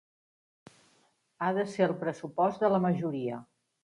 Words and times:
Ha 1.41 1.49
de 1.57 1.65
ser 1.73 1.85
el 1.87 1.93
pressupost 2.05 2.65
de 2.65 2.73
la 2.77 2.81
majoria. 2.87 3.39